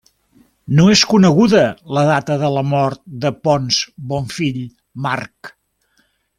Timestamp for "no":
0.77-0.85